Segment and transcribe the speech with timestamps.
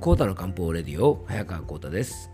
[0.00, 2.30] コータの漢方レディオ早川コータです。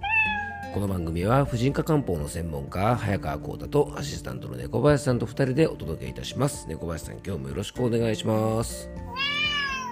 [0.73, 6.69] この番組は婦人科漢方の専門家早川コータとアシスタントの猫林さんと2人でお届けいたします。
[6.69, 8.89] 猫林さん今日もよろしくお願いします。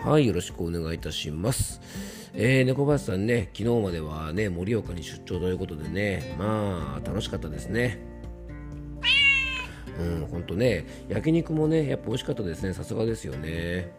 [0.04, 1.80] はいよろしくお願いいたします。
[2.32, 7.98] えー、猫林さんね昨日まではね盛岡に出張ということでねまあ楽しかったですね。
[9.98, 13.92] うん、ほんとね、焼肉もね、やっぱ美味しかったですね、さすがですよね。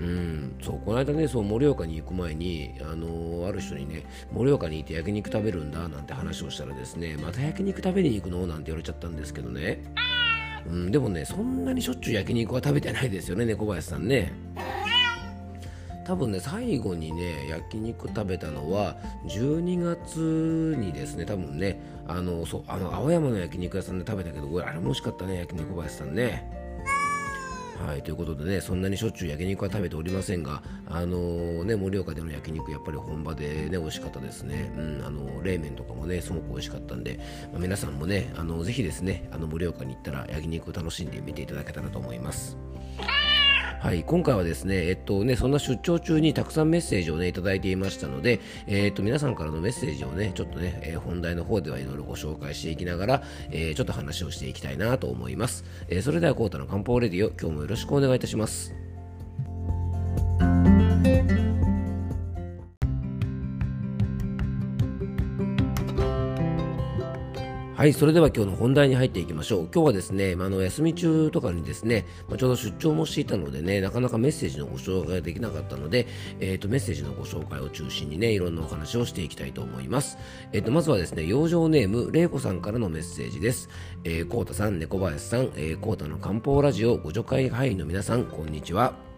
[0.00, 8.46] うん、そうこの間ねそう盛岡に行く前に、あのー、ある人にね盛岡にいて焼肉食べるんだなんて話をしたらですねまた焼肉食べに行くの？
[8.46, 9.82] なんて言われちゃったんですけどね、
[10.66, 14.32] うん、でもねそんなにしょっちゅう焼肉は食べてないですよね猫林さんね。
[16.06, 18.96] 多分ね最後にね焼肉食べたのは
[19.28, 21.78] 12月にですね多分ね
[22.08, 26.59] あのそうあの青山の焼肉屋さんで食べたけどあれも美味しかったね焼肉林さんね。
[27.86, 34.72] はい、ということでね、そんなにしょっちゅう焼肉は食べておりませんが、あのー、ね、盛岡での焼肉、やっぱり本場でね、美味しかったですね。
[34.76, 37.18] うん、あの冷麺とかもね、すごく美味しかったんで、
[37.52, 42.58] まあ、皆さんもね、あのぜひですね、あの盛岡に行ったら焼肉を楽しんでみていただけたらと思います。
[43.80, 55.64] はい、今回はですね、えっとね、そんな出張中にたくさんメッセージをね、いただいていましたので、えっと、皆さんからのメッセージをね、ちょっとね、えー、本題の方ではいろいろご紹介していきながら、えー、ちょっと話をしていきたいなと思います。
[55.88, 58.89] え、それでは、コータの漢方レディオ、今日もよろしくお願いいたします。
[67.80, 69.68] はい、それでは今日の本題に入っていきましょう。
[69.74, 76.06] 今日はですね、まあ、の休み中とかにですね、まあ、ちょうど出張もしていたのでね、なかなかメッセージのご紹介ができなかったので、
[76.40, 80.18] え、ー、と、メッセージのご紹介を中心にね、いろんなお話をしていきたいと思います。
[80.52, 83.70] え、ー、と、まずはですね、養生ネーム、れいこさんからのメッセージです。
[84.04, 89.09] えー、こうたさん、猫林さん、えー、こうたの漢方ラジオご助会会員の皆さん、こんにちは。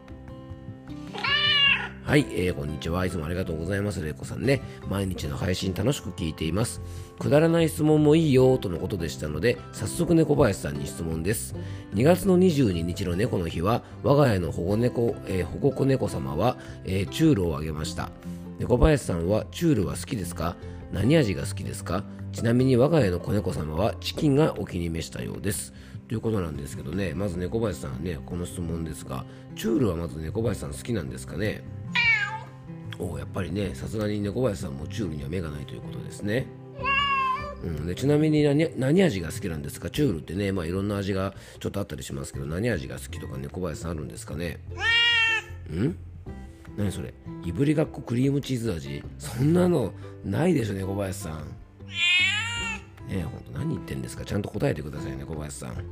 [2.04, 3.06] はい、えー、こんにちは。
[3.06, 4.02] いつもありがとうございます。
[4.02, 4.60] れいこさんね。
[4.90, 6.82] 毎日の配信楽しく聞いています。
[7.20, 11.54] くだらない質問もいいよとのことでしたので、早速猫林さんに質問です。
[11.94, 18.10] 2月の22日の猫の日は、我が家の保護猫、えー、保護子猫様は、えー、チュールをあげました。
[18.58, 20.56] 猫林さんはチュールは好きですか？
[20.90, 22.02] 何味が好きですか？
[22.32, 25.72] ちなみに我が家の子猫様はチキンがお気に召したようです。
[26.08, 29.24] ということなんですけどね、まず猫林さんね、この質問ですが、
[29.54, 31.62] チュールはまず猫林さん好きなんですかね？
[33.02, 36.46] おやっぱりねさすがに猫林さんもチュールには目がないということですね。
[37.64, 38.42] うん、でちなみに
[38.76, 39.88] 何味が好きなんですか？
[39.88, 44.58] チュールってね、まあ、いろんな味がちょっとあったりしますけど何味が好きとか猫林さんあるんですかね？
[45.70, 45.96] うん？
[46.76, 47.14] 何それ？
[47.44, 49.04] いぶりがっこクリームチーズ味？
[49.18, 49.92] そんなの
[50.24, 51.46] ないでしょ猫林さん。
[53.08, 54.24] ねえほんと何言ってんですか？
[54.24, 55.84] ちゃんと答えてくださいね小林さん。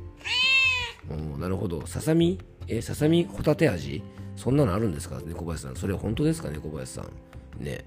[1.09, 1.85] おなるほど。
[1.87, 2.39] ささみ？
[2.67, 3.25] えささみ？
[3.25, 4.03] ホタテ味？
[4.41, 5.19] そんなのあるんですか？
[5.23, 5.75] 猫林さん。
[5.75, 6.49] それは本当ですか？
[6.49, 7.63] 猫林さん。
[7.63, 7.85] ね。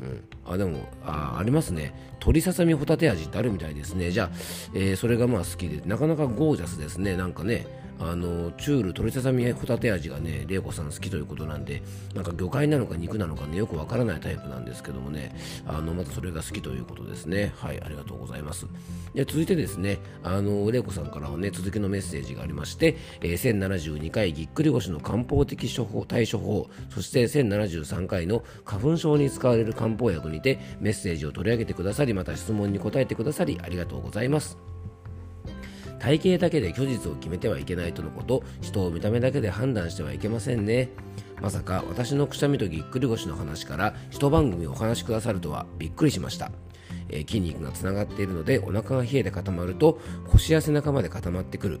[0.00, 1.92] うん、あでもあありますね。
[2.12, 4.12] 鶏ささみホタテ味ってあるみたいですね。
[4.12, 4.30] じゃあ、
[4.74, 7.16] えー、それがまあ好きでなかなかゴージャスですね。
[7.16, 7.66] なんかね
[7.98, 11.82] あのチュール鶏ささみホタテ味がね玲子さん好きということなんで
[12.14, 15.34] なんか魚介なのか肉なのかねよくわからないタイプなんですけどもね。
[15.66, 17.52] あのまたそれが好きということですね。
[17.56, 18.66] はいありがとうございます。
[19.14, 34.81] で続いてですねあの玲子さんからはね続きのメッセージがありまして、えー、1072回ぎっくり腰の漢方的処方対処法そして1073回の花粉症に使われる漢方薬にてメッセージを取り上げてくださりまた質問に答えてくださりありがとうございます。
[36.02, 38.42] 体型だけで虚実を決めてはいけないとのこと。
[38.60, 40.88] 人を見た目だけで判断してはいけませんね。
[41.40, 46.50] まさか私のくしゃみとぎっくり腰の話から一番組お話しくださるとはびっくりしました、
[47.08, 51.80] えー、筋肉がつながっているのでお腹が冷えて固まると腰や背中まで固まってくる。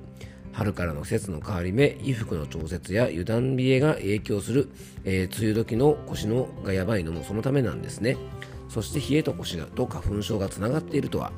[0.52, 4.68] 春からの季節の変わり目衣服の調節や油断冷えが影響する、
[5.04, 8.16] えー、梅雨時の腰のがやばいのもそのためなんですね。
[8.68, 11.32] そして冷えと腰と花粉症がつながっているとは。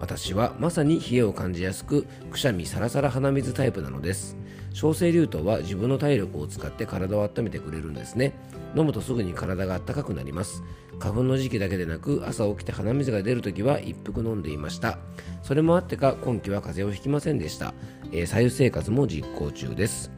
[0.00, 4.36] 私はまさに冷えを感じやすくくしゃみサラサラ鼻水タイプなのです。
[4.72, 8.32] 小生竜頭は自分の体力を使って体を温めてくれるんですね。
[8.74, 10.62] 飲むとすぐに体が温かくなります。
[10.98, 14.98] 花粉の時期だけでなく朝起きて鼻水が出るときは一服飲んでいました。
[15.42, 17.74] それもあってか今季は風邪をひきませんでした、
[18.12, 20.10] えー、左右生活も実行中です。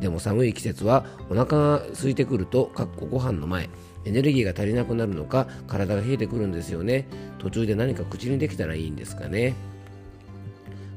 [0.00, 3.70] でも寒い季節はお腹が空いてくるとかっこご飯の前
[4.04, 7.06] エネルギーが足りなくなるのか体が冷えてくるんですよね。
[7.38, 9.54] 途中で何か口にできたらいいんですかね。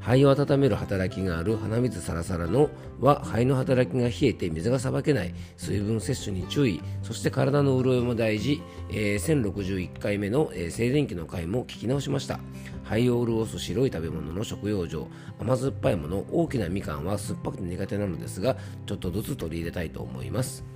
[0.06, 2.70] 肺を温める働きがある鼻水サラサラの
[3.02, 5.34] は肺の働きが冷えて水がさばけない。
[5.58, 6.80] 水分摂取に注意。
[7.02, 8.62] そして体の潤いも大事、
[8.92, 12.40] えー、1061回目の、えー、静電気の回も聞き直しました。
[12.84, 15.08] 肺を潤す白い食べ物の食用上
[15.40, 20.75] 甘酸っぱいもの大きなみかんは酸っぱくて苦手なのですがちょっとずつ取り入れたいと思います。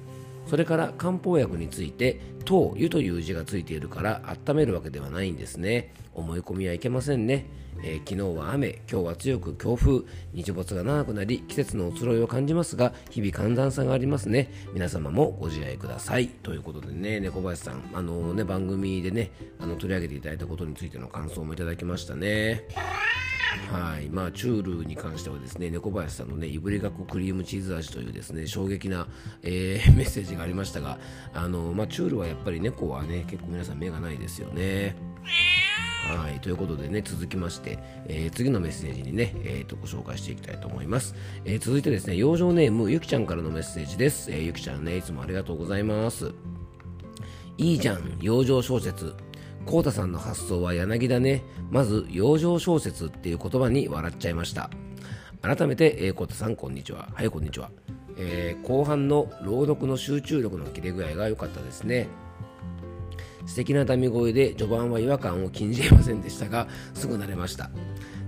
[0.49, 5.93] それから漢方薬について糖湯という字がついているから温めるわけではないんですね。
[6.15, 7.45] 思い込みはいけませんね、
[7.83, 10.01] えー、昨日は雨今日は強く強風。
[10.33, 14.51] 日没が長くなり季節の移ろいを感じますが日々寒暖差がありますね。
[14.73, 16.29] 皆様もご自愛ください。
[16.29, 22.65] ということでね猫林さんあのー、ね番組でねあの取り上げていただいたことについての感想もいただきましたね。
[23.71, 29.07] はいまあ、チュールに関してはですね猫林さんのねいぶりがっこクリームチーズ味というですね衝撃な、
[29.41, 30.99] えー、 メッセージがありましたが
[31.33, 34.95] あの、まあ、チュールはやっぱり猫はね結構皆さん目がないですよね。
[36.01, 41.13] はい、ということでね、続きまして、えー、次のメッセージにね、えー、とご紹介していきたいと思います。
[41.45, 44.31] えー、続いてですね、養生ネーム、ゆきちゃんからのメッセージです。
[44.31, 46.31] えー、ゆきちゃんね、いつもありがとうございます。
[47.57, 49.13] いいじゃん、養生小説。
[49.65, 51.43] コウタさんの発想は柳だね。
[51.69, 54.69] まず、養生小説っていう言葉に笑っちゃいました。
[55.41, 57.09] 改めて、えー、コウタさん、こんにちは。
[57.13, 57.69] はい、こんにちは。
[58.17, 62.07] えー、後半の朗読の集中力の切れ具合が良かったですね。
[63.45, 67.71] 素敵なダミ声で序盤は違和感を禁じえませんでしたが、すぐ慣れました。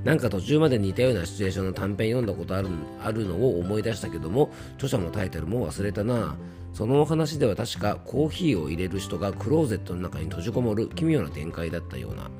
[0.04, 2.70] なんか途中まで似たようなシチュエーションの短編読んだことある
[3.04, 6.36] あるのを思い出したけども、著者もタイトルも忘れたな。
[6.74, 12.32] そのお話では確かコーヒーを入れる人がクローゼットの中に閉じこもる奇妙な展開だったような、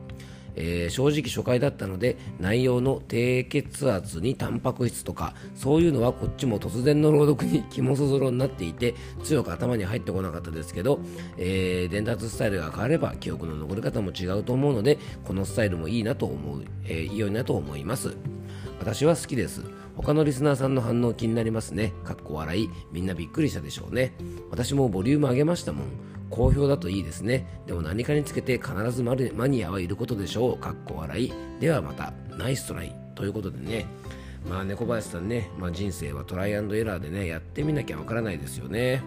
[0.56, 11.00] えー、正直初回だったので内容の低血圧にタンパク質とかそういうのはこっちも突然の朗読に肝そぞろになっていて強く頭に入ってこなかったですけど、
[11.38, 18.16] えー、伝達スタイルが変われば記憶の残り方も違うと思うのでこのスタイルもいいなと思う、えー、いいよなと思います
[18.80, 19.64] 私は好きです
[19.96, 21.94] 他のリスナーさんの反応気になりますね。
[22.04, 22.70] かっこ笑い。
[22.92, 24.14] みんなびっくりしたでしょうね。
[24.50, 25.88] 私もボリューム上げましたもん。
[26.32, 27.46] 好評だといいですね。
[27.68, 29.16] でも何かにつけて必ずマ
[29.48, 30.58] ニアはいることでしょう。
[30.58, 31.34] かっこ笑い。
[31.60, 32.96] ではまた、ナイストライ。
[33.14, 33.86] ということでね。
[34.50, 39.04] まあ猫林さんね、まあ、人生はトライアンドエラーでね、やってみなきゃわからないですよね。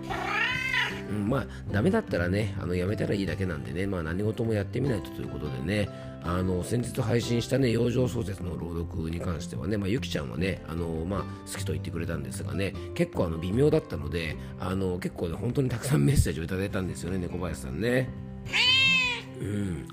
[1.11, 5.89] うん、まあ、ダメだったらね、あのやめたらいいだけなんでね、まあ、何事もやってみないとということでね、
[6.23, 11.21] あの先日配信したね、養生小説の朗読に関してはね、まあ、ゆきちゃんはね、あのまあ、
[11.51, 18.09] 好きと言ってくれたんですがね、結構あの微妙だったので、あの結構ね、本当にたくさんメッセージをいただいたんですよね、猫林さんね。
[19.41, 19.87] うん。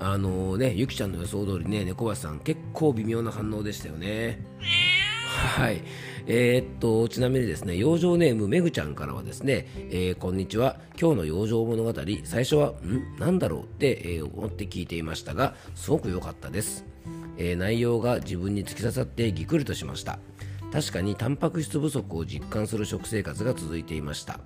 [0.00, 4.44] あのね、ゆきちゃんの予想通りね、猫林さん結構微妙な反応でしたよね。
[5.38, 5.82] はい。
[6.26, 10.80] えー、っと、ちなみにですね、養生ネームめぐちゃんからはですね、えー、こんにちは。
[11.00, 11.94] 今日の養生物語、
[12.24, 13.16] 最初は、ん？
[13.18, 13.62] なんだろう？
[13.62, 16.84] って、えー、思って聞いていましたが、すごく良かったです。
[17.38, 20.18] え内容が自分に突き刺さってぎくりとしました。
[20.72, 24.38] 確かにタンパク質不足を実感する食生活が続いていました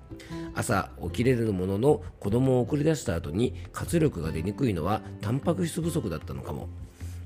[0.55, 6.69] 朝起きれるものの子供を送り出した後に活力が出にくいのはタンパク質不足だったのかも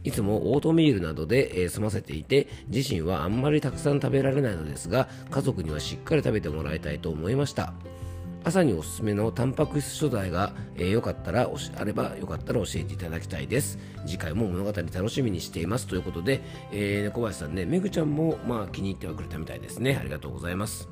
[0.04, 7.74] いつもオートミールなどで、えー、済ませていて自身はあんまりたくさん食べられないのですが家族にはしっかり食べてもらいたいと思いました。
[8.44, 13.78] 朝におすすめのタンパク質素材が、えー、よかったらあればよかったら教えていただきたいです。
[14.06, 15.86] 次回も物語楽しみにしています。
[15.86, 16.42] ということで、
[16.72, 19.98] えー、猫林さんねめぐちゃんもまあ気に入ってはくれたみたいですね。
[20.00, 20.88] ありがとうございます。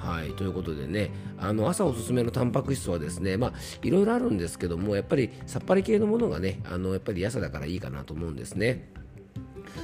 [0.00, 3.52] はい、ということでねあの朝おすすめのタンパク質はですねまあ
[3.82, 8.92] いろいろあるんですけどもやっぱりさっぱり系のものがねあのやっぱり朝だからいいかなと思うんですね。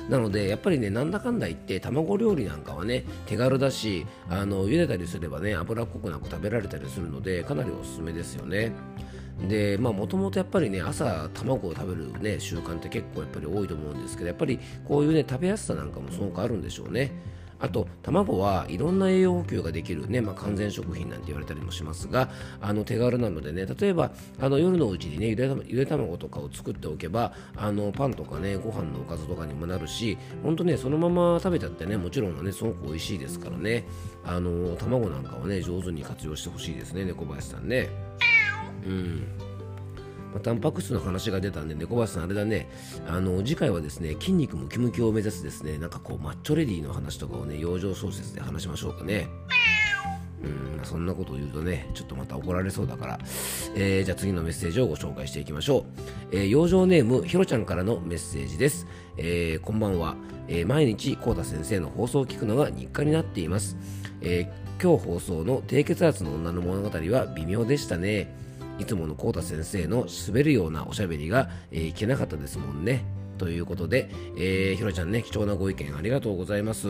[0.09, 8.73] なのでやっぱりねなんだかんだ言って卵料理なんかはね手軽だしあの茹でたりすればね脂っこくなく食べられたりするのでかなりおすすめですよね。
[9.49, 17.13] でまあもともとやっぱりね朝卵を食べるね習慣って結構やっぱり多いと思うんですけどやっぱりこういうね食べやすさなんかもすごくあるんでしょうね。
[17.59, 33.85] あと卵はいろんな栄養補給ができるね、まあ、完全食品なんて言われたりもしますがあの手軽なのでね例えばあの夜のうちにねゆでゆで卵とかを作っておけばあのパンとかねご飯のおかずとかにもなるし本当ねそのまま食べちゃってねもちろんねすごく美味しいですからね。
[34.25, 37.89] あの卵なんかはね上手に活用してほしいですね猫林さんね。
[38.85, 39.46] うん。
[40.37, 42.69] まあ、タンパク質の話が出たんで、猫林さん、あれだね、
[43.09, 49.29] あの次回はですね筋肉ムキムキを目指すですねなんかこうマッチョレディの話とかをね養生小説で話しましょうかね。
[50.45, 53.19] うんそんなことを言うとね、ちょっとまた怒られそうだから、
[53.75, 55.87] えー、じゃあ次のメッセージをご紹介していきましょ
[56.33, 56.37] う。
[56.37, 58.87] えー、養生ネーム、ひろちゃんからのメッセージです。
[59.17, 60.17] えー、こんばんは。
[60.49, 63.79] えー、毎日、こうた先生の放送を聞くのが日課になっています。
[64.21, 68.46] えー、今日放送の低血圧の女の物語は微妙でしたね。
[68.79, 73.05] いつものコータ先生の滑るようなおしゃべりが、えー、聞けなかったですもんね。
[73.39, 76.89] ということで、えー、ひろちゃんね、貴重なご意見ありがとうございます。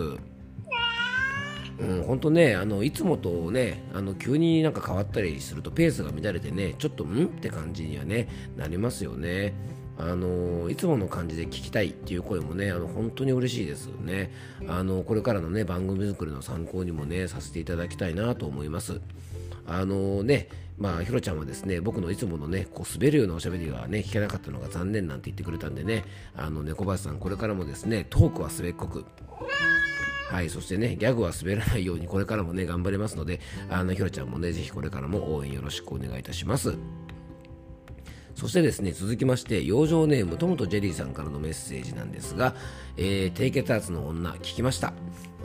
[1.78, 9.54] うん、本当ね、あのいつもとね、あの急になんか変わったりするとペースが乱れてね、ちょっとんって感じにはね、なりますよね。
[9.98, 14.30] あのいつもの感じで聞きたいっていう声もね、あの本当に嬉しいですよね。
[14.68, 19.00] あのこれからのね番組作りの参考にもねさせていただきたいなと思います。
[19.66, 26.04] あのね、まあ、ひろちゃんはですね、僕のいつものね、こう滑るようなおしゃべりがね、聞けなかったのが残念なんて言ってくれたんでね、
[26.36, 29.04] あの、猫林さん、これからもですね、トークは滑っこく、
[30.28, 33.40] はい、そしてね、ギャグは滑らないようにこれからもね、頑張りますので、
[33.70, 36.74] あの、ひろちゃんもね、ぜひこれからも応援よろしくお願いいたします。
[38.34, 42.54] そしてですね、続きまして、養生ネームトムとジェリーさんからのメッセージなんですが、
[42.98, 44.92] えー、低血圧の女、聞きました。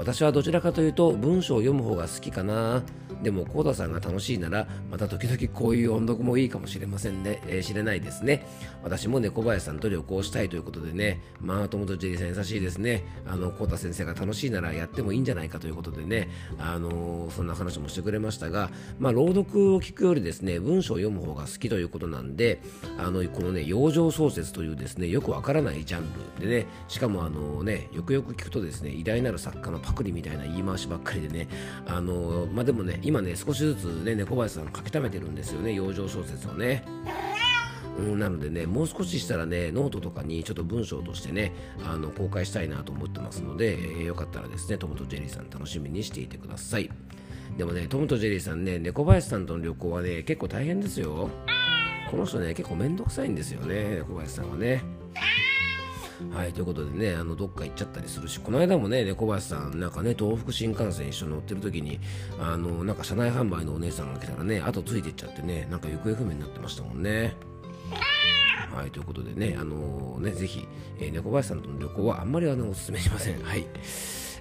[0.01, 2.81] 私はどちらかというと文章を読む方が好きかな。
[3.21, 8.47] でもコーダさんが楽しいならまた時々こういう音読もいいかもしれませんね、えー、知れないですね。
[8.81, 13.03] 私も猫林さんと旅行したいということでねまあ友とジェリーさん優しいですね。
[13.27, 22.59] あのコーダ先生が楽しいならやってもいいんじゃないかということでねあのー、そんな話もしてくれましたがまあ朗読を聞くよりですね文章を読む方が好きということなんで
[22.97, 26.07] あのこのね養生小説というですねよくわからないジャン
[26.39, 31.47] ルでねしかもあのねよくよく聞くとですね偉大なる作家のパクリみたいな言い回しばっかりでね、
[31.85, 36.83] あのまあ、でもね、今ね、少しずつね、猫林さん書き溜めてるんですよね、養生小説をね。
[37.97, 41.53] うん、なのでね、もう少ししたらね、ノートとかにちょっと文章としてね、
[41.85, 46.89] あの公開したいなと思ってますので、えー、よかったらですね、トムとジェリーさん楽しみにしていてください。
[47.57, 51.29] でもね、トムとジェリーさんね、猫林さんとの旅行はね、結構大変ですよ。
[52.09, 54.83] この人ね、結構めんどくさいんですよね、猫林さんはね。
[56.33, 61.99] はい、ということでね、あのどっか行っちゃったりするし、この間もね、猫林さん、なんかね、東北新幹線一緒に乗ってる時に、
[62.39, 67.35] あのなんか車内販売のお姉さんが来たらね、後ついてっちゃってね、なんか行方不明になってましたもんね。
[68.73, 70.65] はい、ということでね、あのー、ね、ぜひ、
[70.99, 73.43] えー、猫林さんとの旅行はあんまりあのお勧めしません。
[73.43, 73.67] はい。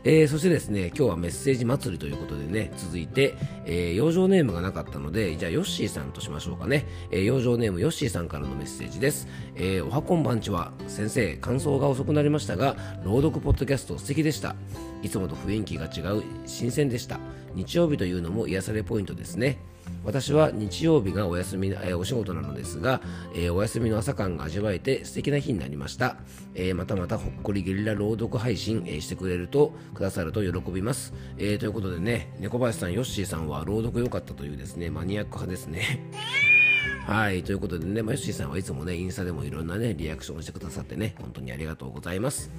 [0.02, 3.34] えー、そしてですね、今日はメッセージ祭りということでね、続いて、
[3.66, 6.86] えー、養生ネームがなかったので、じゃあヨッシーさんとしましょうかね。
[7.10, 9.28] えー、養生ネームヨッシーさんからのメッセージです。
[9.56, 14.56] えー、おはこんばんちは、先生、感想が遅くなりましたが、朗読ポッドキャスト素敵でした。
[15.02, 17.20] いつもと雰囲気が違う、新鮮でした。
[17.54, 19.58] 日曜日というのも癒されポイントですね。
[20.04, 23.00] 私は日曜日がお休み、えー、お仕事なのですが、
[23.34, 26.16] えー、お休みの朝感が味わえて素敵な日になりました、
[26.54, 36.10] えー、またまたほっこりゲリラ朗読配信、えしてくれるとくださると喜びます、えということでね猫林さんヨッシーさんは朗読良かったというですねマニアック派ですね
[37.06, 37.42] はい。
[37.42, 42.50] ということでね、まあ、ヨッシーさんはいつもね、インスタでもいろんなね、リアクションをしてくださってね、本当にありがとうございます。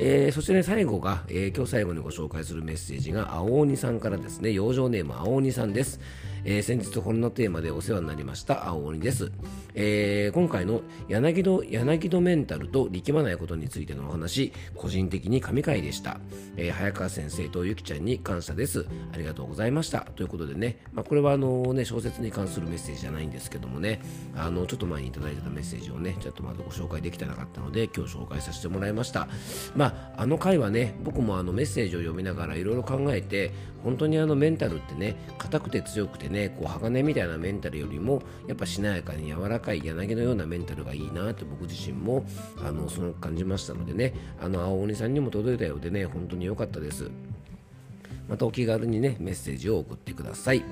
[0.00, 6.00] えー、そしてね、最後が、えー、今日最後にご紹介するメッセージが、青鬼さんからですね、養生ネーム青鬼さんです。
[6.44, 9.30] えー、先日このテーマでお世話になりました青鬼です、
[9.74, 16.20] えー、今回の柳戸柳戸メンタルと力まないことについてのお話個人的に神回でした、
[16.56, 18.86] えー、早川先生とゆきちゃんに感謝です。
[19.12, 20.00] ありがとうございました。
[20.00, 24.00] ということでね、まあ、これはあのね小説に関するメッセージじゃないんですけどもね
[24.36, 29.28] あのちょっと前にいただいてたメッセージをねちょっとまだご紹介できてなかったので今日紹介させてもらいました。
[29.74, 33.52] まああの回はね僕もあのメッセージを読みながらいろいろ考えて
[33.84, 42.24] 本当にあのメンタルってね硬くて強くてねこう鋼みたいなメンタルよりもやっぱしなやかに柔らかい柳のようなメンタルがいいなって僕自身も
[42.62, 47.10] あのその感じましたのでねあの青鬼さんにも届いたようでね本当に良かったです。
[48.28, 50.62] またお気軽にねメッセージを送ってください。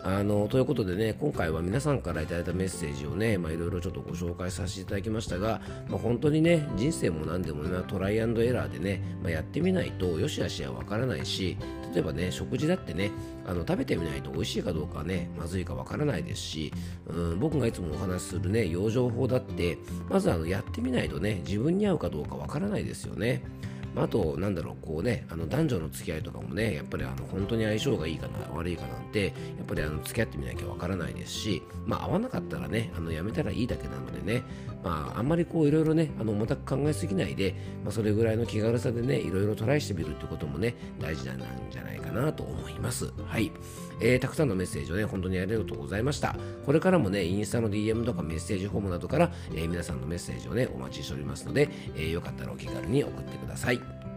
[0.00, 11.56] あのということでね今回は皆さんから頂いたメッセージをねいろいろちょっとご紹介させていただきましたが、まあ、本当にね人生も何でもねトライアンドエラーでね、まあ、やってみないとよしあしはわからないし
[11.94, 13.10] 例えばね食事だってね
[13.46, 16.72] あの食べてみないと美味しいかどうかねまずいかわからないですし、
[17.08, 19.78] うん、僕がいつもお話しするね養生法だって
[20.08, 23.42] まずあのやってみないとね自分に合うかどうかわからないですよね。
[23.94, 34.42] まあと、なんだろう、こうね、あの男女の付き合いとかもね、やっぱりあの本当に相性がいいかな、悪いかなんて、やっぱりあの付き合ってみなきゃわからないですし、まあ、合わなかったらね、あのやめたらいいだけなのでね、
[34.84, 37.54] まあ、あんまりこういろいろね、あの重たく考えすぎないで、
[37.84, 41.38] まあ、それぐらいの気軽さでね、いろいろトライしてみるってこともね、大事なん
[41.70, 43.12] じゃないかなと思います。
[43.26, 43.50] はい。
[44.00, 46.36] えー、たくさんのメッセージをね、本当にありがとうございました。
[46.64, 54.07] これからもね、インスタの DM とかメッセージフォームなどから、えー、皆さんのメッセージをね、お待ちしておりますので、えー、よかったらお気軽に送ってください。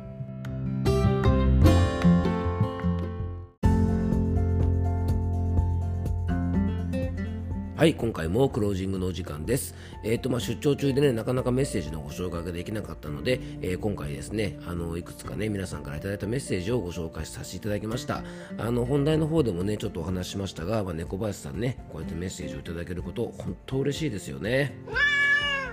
[7.81, 9.73] はい、今回もクロージングのお時間です。
[10.03, 18.23] えっ、ー、と、まあ、出張中でね、なかなかメッセージのご紹介ができなかったので、えー、今回ですね、あの、いくつかね、皆さんから頂いたメッセージをご紹介させていただきました。
[18.59, 24.77] あの、本題の方でもね、ちょっとお話ししましたが、まあ、猫林さんね、こうやってメッセージをいただけること、本当嬉しいですよね。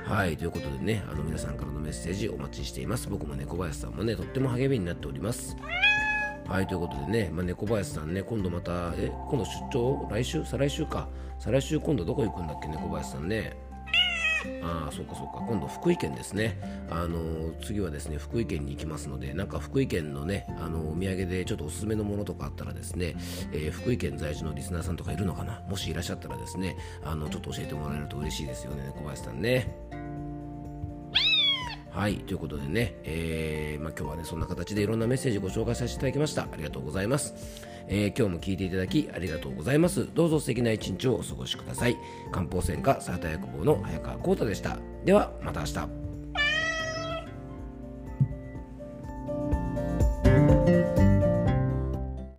[0.06, 3.10] はい、ということでね、あの、皆さんからのメッセージお待ちしています。
[3.10, 5.58] 僕も猫林さんもね、とっても励みになっております。
[6.48, 10.44] はい、ということでね、まあ、猫林さんね、今度また、え、今度出張来週？
[10.46, 11.06] 再来週か。
[11.38, 13.54] 再来週今度どこ行くんだっけ、猫林さんね。
[14.62, 15.44] ああそうかそうか。
[15.46, 16.58] 今度福井県ですね。
[16.90, 23.16] あの次はですね福井県に行きますのでなんか福井県のねあのお土産でちょっとおすすめのものとかあったらですね、
[23.52, 25.60] えー、福井県在住のリスナーさんとかいるのかな？
[25.68, 29.76] もしいらっしゃったらですねあのちょっと教えてもらえると嬉しいですよね小林さんね。
[31.90, 36.42] はい、ということでね、えーまあ、今日はね、そんな形でいろんなメッセージご紹介させていただきました。
[36.42, 37.34] ありがとうございます。
[37.88, 40.08] えー、今日も聞いていただきありがとうございます。
[40.14, 41.96] どうぞ素敵な一日をお過ごしください。
[42.30, 44.78] 漢方専科サータ薬房の早川幸太でした。
[45.04, 46.07] では、また明日。